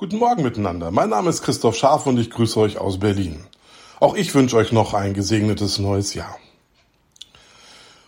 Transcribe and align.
Guten 0.00 0.18
Morgen 0.18 0.44
miteinander. 0.44 0.92
Mein 0.92 1.10
Name 1.10 1.28
ist 1.28 1.42
Christoph 1.42 1.74
Scharf 1.74 2.06
und 2.06 2.20
ich 2.20 2.30
grüße 2.30 2.60
euch 2.60 2.78
aus 2.78 3.00
Berlin. 3.00 3.44
Auch 3.98 4.14
ich 4.14 4.32
wünsche 4.32 4.56
euch 4.56 4.70
noch 4.70 4.94
ein 4.94 5.12
gesegnetes 5.12 5.80
neues 5.80 6.14
Jahr. 6.14 6.38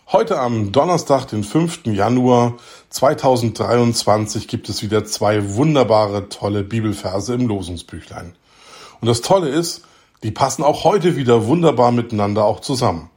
Heute 0.09 0.39
am 0.39 0.71
Donnerstag, 0.71 1.25
den 1.25 1.43
5. 1.43 1.87
Januar 1.87 2.53
2023, 2.91 4.47
gibt 4.47 4.69
es 4.69 4.81
wieder 4.81 5.03
zwei 5.03 5.55
wunderbare, 5.55 6.29
tolle 6.29 6.63
Bibelverse 6.63 7.33
im 7.33 7.45
Losungsbüchlein. 7.49 8.35
Und 9.01 9.07
das 9.09 9.19
Tolle 9.19 9.49
ist, 9.49 9.81
die 10.23 10.31
passen 10.31 10.63
auch 10.63 10.85
heute 10.85 11.17
wieder 11.17 11.45
wunderbar 11.45 11.91
miteinander 11.91 12.45
auch 12.45 12.61
zusammen. 12.61 13.09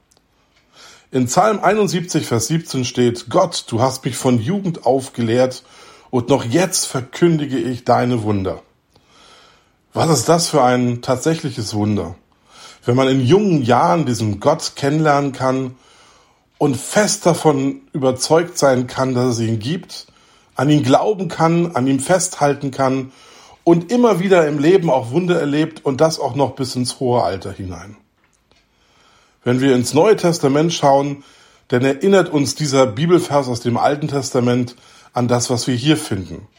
In 1.11 1.27
Psalm 1.27 1.61
71, 1.61 2.25
Vers 2.25 2.47
17 2.47 2.83
steht, 2.83 3.29
Gott, 3.29 3.63
du 3.69 3.79
hast 3.79 4.03
mich 4.03 4.17
von 4.17 4.37
Jugend 4.37 4.85
auf 4.85 5.13
gelehrt 5.13 5.63
und 6.09 6.27
noch 6.27 6.43
jetzt 6.43 6.87
verkündige 6.87 7.57
ich 7.57 7.85
deine 7.85 8.23
Wunder. 8.23 8.61
Was 9.95 10.09
ist 10.09 10.27
das 10.27 10.49
für 10.49 10.61
ein 10.61 11.01
tatsächliches 11.01 11.73
Wunder? 11.73 12.15
Wenn 12.83 12.97
man 12.97 13.07
in 13.07 13.25
jungen 13.25 13.63
Jahren 13.63 14.05
diesen 14.05 14.41
Gott 14.41 14.73
kennenlernen 14.75 15.31
kann 15.31 15.75
und 16.57 16.75
fest 16.75 17.25
davon 17.25 17.79
überzeugt 17.93 18.57
sein 18.57 18.87
kann, 18.87 19.15
dass 19.15 19.35
es 19.35 19.39
ihn 19.39 19.57
gibt, 19.57 20.07
an 20.55 20.69
ihn 20.69 20.83
glauben 20.83 21.29
kann, 21.29 21.77
an 21.77 21.87
ihm 21.87 22.01
festhalten 22.01 22.71
kann 22.71 23.13
und 23.63 23.89
immer 23.89 24.19
wieder 24.19 24.45
im 24.49 24.59
Leben 24.59 24.89
auch 24.89 25.11
Wunder 25.11 25.39
erlebt 25.39 25.85
und 25.85 26.01
das 26.01 26.19
auch 26.19 26.35
noch 26.35 26.55
bis 26.55 26.75
ins 26.75 26.99
hohe 26.99 27.23
Alter 27.23 27.53
hinein. 27.53 27.95
Wenn 29.45 29.61
wir 29.61 29.73
ins 29.73 29.93
Neue 29.93 30.17
Testament 30.17 30.73
schauen, 30.73 31.23
dann 31.69 31.85
erinnert 31.85 32.27
uns 32.27 32.53
dieser 32.53 32.85
Bibelvers 32.85 33.47
aus 33.47 33.61
dem 33.61 33.77
Alten 33.77 34.09
Testament 34.09 34.75
an 35.13 35.29
das, 35.29 35.49
was 35.49 35.67
wir 35.67 35.75
hier 35.75 35.95
finden. 35.95 36.49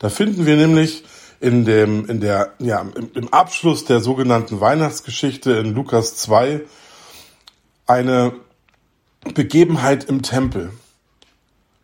Da 0.00 0.08
finden 0.08 0.46
wir 0.46 0.56
nämlich 0.56 1.04
in 1.40 1.64
dem, 1.64 2.06
in 2.06 2.20
der, 2.20 2.52
ja, 2.58 2.80
im, 2.80 3.10
im 3.14 3.32
Abschluss 3.32 3.84
der 3.84 4.00
sogenannten 4.00 4.60
Weihnachtsgeschichte 4.60 5.52
in 5.52 5.74
Lukas 5.74 6.16
2 6.16 6.62
eine 7.86 8.32
Begebenheit 9.34 10.04
im 10.04 10.22
Tempel. 10.22 10.72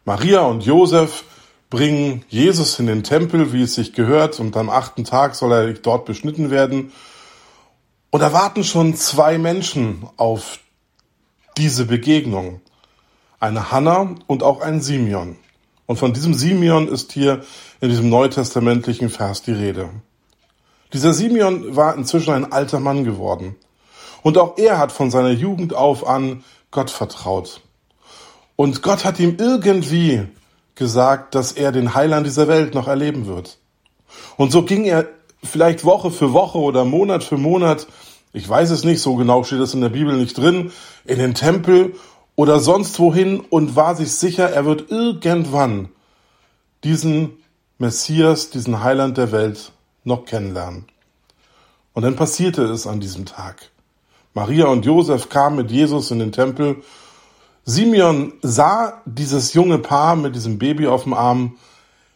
Maria 0.04 0.40
und 0.40 0.64
Josef 0.64 1.24
bringen 1.70 2.24
Jesus 2.28 2.78
in 2.78 2.86
den 2.86 3.02
Tempel, 3.02 3.52
wie 3.52 3.62
es 3.62 3.74
sich 3.74 3.92
gehört, 3.92 4.40
und 4.40 4.56
am 4.56 4.68
achten 4.68 5.04
Tag 5.04 5.34
soll 5.34 5.52
er 5.52 5.72
dort 5.72 6.04
beschnitten 6.04 6.50
werden. 6.50 6.92
Und 8.10 8.20
da 8.20 8.32
warten 8.32 8.62
schon 8.62 8.94
zwei 8.94 9.38
Menschen 9.38 10.06
auf 10.16 10.58
diese 11.56 11.86
Begegnung. 11.86 12.60
Eine 13.40 13.72
Hanna 13.72 14.14
und 14.26 14.42
auch 14.42 14.60
ein 14.60 14.80
Simeon. 14.80 15.38
Und 15.86 15.98
von 15.98 16.12
diesem 16.12 16.34
Simeon 16.34 16.88
ist 16.88 17.12
hier 17.12 17.42
in 17.80 17.88
diesem 17.88 18.08
neutestamentlichen 18.08 19.10
Vers 19.10 19.42
die 19.42 19.52
Rede. 19.52 19.90
Dieser 20.92 21.12
Simeon 21.12 21.74
war 21.74 21.96
inzwischen 21.96 22.34
ein 22.34 22.52
alter 22.52 22.80
Mann 22.80 23.04
geworden. 23.04 23.56
Und 24.22 24.38
auch 24.38 24.58
er 24.58 24.78
hat 24.78 24.92
von 24.92 25.10
seiner 25.10 25.30
Jugend 25.30 25.74
auf 25.74 26.06
an 26.06 26.44
Gott 26.70 26.90
vertraut. 26.90 27.60
Und 28.56 28.82
Gott 28.82 29.04
hat 29.04 29.18
ihm 29.18 29.36
irgendwie 29.38 30.22
gesagt, 30.74 31.34
dass 31.34 31.52
er 31.52 31.72
den 31.72 31.94
Heiland 31.94 32.26
dieser 32.26 32.48
Welt 32.48 32.74
noch 32.74 32.88
erleben 32.88 33.26
wird. 33.26 33.58
Und 34.36 34.52
so 34.52 34.62
ging 34.62 34.84
er 34.84 35.08
vielleicht 35.42 35.84
Woche 35.84 36.10
für 36.10 36.32
Woche 36.32 36.58
oder 36.58 36.84
Monat 36.84 37.24
für 37.24 37.36
Monat, 37.36 37.86
ich 38.32 38.48
weiß 38.48 38.70
es 38.70 38.84
nicht, 38.84 39.00
so 39.00 39.16
genau 39.16 39.44
steht 39.44 39.60
es 39.60 39.74
in 39.74 39.82
der 39.82 39.90
Bibel 39.90 40.16
nicht 40.16 40.38
drin, 40.38 40.72
in 41.04 41.18
den 41.18 41.34
Tempel 41.34 41.94
oder 42.36 42.60
sonst 42.60 42.98
wohin 42.98 43.40
und 43.40 43.76
war 43.76 43.94
sich 43.94 44.12
sicher, 44.12 44.50
er 44.50 44.64
wird 44.64 44.90
irgendwann 44.90 45.88
diesen 46.84 47.32
Messias, 47.78 48.50
diesen 48.50 48.82
Heiland 48.82 49.18
der 49.18 49.32
Welt 49.32 49.72
noch 50.04 50.24
kennenlernen. 50.24 50.86
Und 51.92 52.02
dann 52.02 52.16
passierte 52.16 52.64
es 52.64 52.86
an 52.86 53.00
diesem 53.00 53.26
Tag. 53.26 53.70
Maria 54.34 54.66
und 54.66 54.84
Josef 54.84 55.28
kamen 55.28 55.56
mit 55.56 55.70
Jesus 55.70 56.10
in 56.10 56.18
den 56.18 56.32
Tempel. 56.32 56.82
Simeon 57.64 58.32
sah 58.42 59.02
dieses 59.04 59.52
junge 59.52 59.78
Paar 59.78 60.16
mit 60.16 60.34
diesem 60.34 60.58
Baby 60.58 60.86
auf 60.86 61.04
dem 61.04 61.12
Arm. 61.12 61.58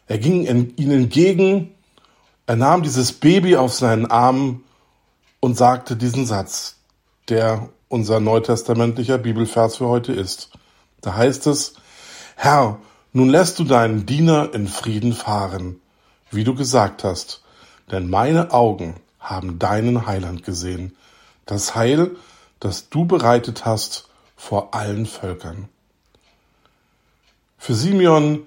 Er 0.06 0.18
ging 0.18 0.44
ihnen 0.44 0.90
entgegen 0.90 1.76
er 2.46 2.54
nahm 2.54 2.84
dieses 2.84 3.12
Baby 3.12 3.56
auf 3.56 3.74
seinen 3.74 4.06
Arm 4.06 4.62
und 5.40 5.56
sagte 5.56 5.96
diesen 5.96 6.26
Satz, 6.26 6.76
der 7.28 7.68
unser 7.88 8.20
neutestamentlicher 8.20 9.18
Bibelvers 9.18 9.76
für 9.76 9.88
heute 9.88 10.12
ist. 10.12 10.50
Da 11.00 11.14
heißt 11.14 11.46
es, 11.46 11.74
Herr, 12.36 12.78
nun 13.12 13.30
lässt 13.30 13.58
du 13.58 13.64
deinen 13.64 14.06
Diener 14.06 14.52
in 14.52 14.68
Frieden 14.68 15.12
fahren, 15.12 15.80
wie 16.30 16.44
du 16.44 16.54
gesagt 16.54 17.04
hast, 17.04 17.42
denn 17.90 18.10
meine 18.10 18.52
Augen 18.52 18.96
haben 19.20 19.58
deinen 19.58 20.06
Heiland 20.06 20.42
gesehen, 20.44 20.96
das 21.46 21.74
Heil, 21.74 22.16
das 22.60 22.88
du 22.88 23.04
bereitet 23.04 23.64
hast 23.64 24.08
vor 24.36 24.74
allen 24.74 25.06
Völkern. 25.06 25.68
Für 27.58 27.74
Simeon 27.74 28.46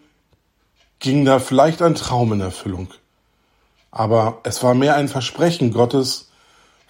ging 1.00 1.26
da 1.26 1.40
vielleicht 1.40 1.82
ein 1.82 1.96
Traum 1.96 2.34
in 2.34 2.42
Erfüllung. 2.42 2.90
Aber 3.92 4.40
es 4.44 4.62
war 4.62 4.76
mehr 4.76 4.96
ein 4.96 5.08
Versprechen 5.08 5.74
Gottes, 5.74 6.30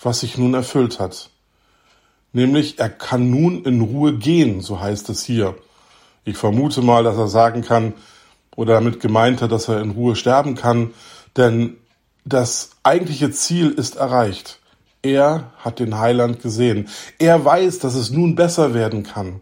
was 0.01 0.19
sich 0.19 0.38
nun 0.38 0.53
erfüllt 0.53 0.99
hat. 0.99 1.29
Nämlich, 2.31 2.79
er 2.79 2.90
kann 2.90 3.29
nun 3.29 3.63
in 3.63 3.81
Ruhe 3.81 4.17
gehen, 4.17 4.62
so 4.62 4.79
heißt 4.79 5.09
es 5.09 5.23
hier. 5.23 5.56
Ich 6.25 6.38
vermute 6.38 6.81
mal, 6.81 7.03
dass 7.03 7.17
er 7.17 7.28
sagen 7.28 7.62
kann, 7.62 7.94
oder 8.56 8.75
damit 8.75 9.00
gemeint 9.00 9.41
hat, 9.41 9.51
dass 9.51 9.67
er 9.67 9.81
in 9.81 9.91
Ruhe 9.91 10.16
sterben 10.16 10.56
kann, 10.56 10.94
denn 11.38 11.78
das 12.25 12.72
eigentliche 12.84 13.31
Ziel 13.31 13.69
ist 13.72 13.95
erreicht. 13.95 14.59
Er 15.01 15.51
hat 15.57 15.79
den 15.79 15.97
Heiland 15.97 16.41
gesehen. 16.41 16.89
Er 17.19 17.44
weiß, 17.45 17.79
dass 17.79 17.95
es 17.95 18.12
nun 18.12 18.35
besser 18.35 18.73
werden 18.73 19.03
kann. 19.03 19.41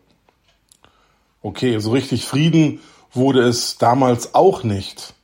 Okay, 1.42 1.80
so 1.80 1.92
richtig 1.92 2.26
Frieden 2.26 2.80
wurde 3.12 3.42
es 3.42 3.78
damals 3.78 4.36
auch 4.36 4.64
nicht 4.64 5.16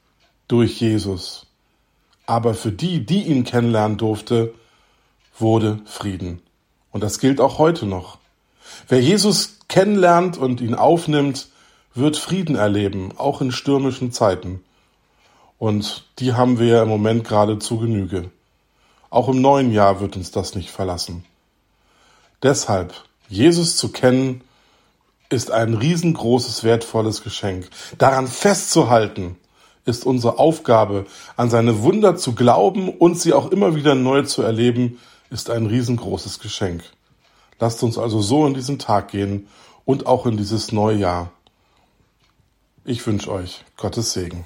durch 0.48 0.82
Jesus 0.82 1.46
aber 2.26 2.54
für 2.54 2.72
die, 2.72 3.06
die 3.06 3.24
ihn 3.24 3.44
kennenlernen 3.44 3.98
durfte, 3.98 4.54
wurde 5.38 5.80
Frieden. 5.86 6.42
Und 6.94 7.04
das 7.04 7.20
gilt 7.20 7.42
auch 7.42 7.58
heute 7.58 7.86
noch. 7.86 8.20
Wer 8.88 9.02
Jesus 9.02 9.58
kennenlernt 9.68 10.38
und 10.38 10.62
ihn 10.62 10.76
aufnimmt, 10.76 11.50
wird 11.96 12.16
Frieden 12.16 12.56
erleben, 12.56 13.12
auch 13.18 13.42
in 13.42 13.52
stürmischen 13.52 14.14
Zeiten. 14.14 14.64
Und 15.58 16.06
die 16.20 16.34
haben 16.34 16.60
wir 16.60 16.84
im 16.84 16.90
Moment 16.90 17.26
gerade 17.26 17.60
zu 17.60 17.78
Genüge. 17.80 18.30
Auch 19.10 19.28
im 19.28 19.42
neuen 19.42 19.72
Jahr 19.72 20.00
wird 20.00 20.16
uns 20.16 20.32
das 20.32 20.56
nicht 20.56 20.72
verlassen. 20.72 21.26
Deshalb, 22.42 22.94
Jesus 23.28 23.78
zu 23.78 23.90
kennen, 23.90 24.42
ist 25.30 25.52
ein 25.52 25.74
riesengroßes, 25.74 26.64
wertvolles 26.64 27.24
Geschenk. 27.24 27.70
Daran 27.98 28.28
festzuhalten, 28.28 29.38
ist 29.86 30.06
unsere 30.06 30.40
Aufgabe, 30.40 31.06
an 31.36 31.50
seine 31.50 31.82
Wunder 31.82 32.16
zu 32.16 32.36
glauben 32.36 32.90
und 32.90 33.20
sie 33.20 33.34
auch 33.34 33.52
immer 33.52 33.76
wieder 33.76 33.96
neu 33.96 34.24
zu 34.24 34.42
erleben, 34.42 35.00
ist 35.34 35.50
ein 35.50 35.66
riesengroßes 35.66 36.40
Geschenk. 36.40 36.84
Lasst 37.60 37.82
uns 37.84 37.98
also 37.98 38.22
so 38.22 38.46
in 38.46 38.54
diesen 38.54 38.78
Tag 38.78 39.10
gehen 39.10 39.48
und 39.84 40.06
auch 40.06 40.28
in 40.28 40.38
dieses 40.38 40.72
neue 40.72 40.98
Jahr. 40.98 41.32
Ich 42.86 43.06
wünsche 43.08 43.32
euch 43.32 43.66
Gottes 43.76 44.14
Segen. 44.14 44.46